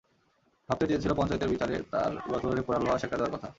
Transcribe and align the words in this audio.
ভাবতে 0.69 0.85
চেয়েছিল 0.89 1.11
পঞ্চায়েতের 1.13 1.51
বিচারে 1.53 1.75
তার 1.91 2.11
গতরে 2.31 2.61
পোড়া 2.65 2.79
লোহা 2.81 2.97
সেঁকা 3.01 3.15
দেওয়ার 3.17 3.33
কথা। 3.35 3.47